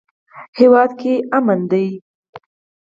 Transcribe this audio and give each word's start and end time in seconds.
هیواد 0.59 0.91
کې 0.99 1.13
امن 1.37 1.59
ده 1.71 1.83